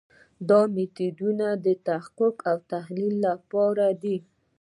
[0.49, 4.17] دا میتودونه د تحقیق او تحلیل لپاره دي.